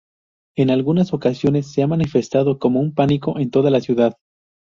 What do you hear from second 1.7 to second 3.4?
se ha manifestado como un pánico